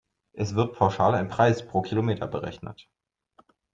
Es 0.33 0.55
wird 0.55 0.73
pauschal 0.73 1.13
ein 1.13 1.27
Preis 1.27 1.63
pro 1.63 1.83
Kilometer 1.83 2.25
berechnet. 2.25 2.89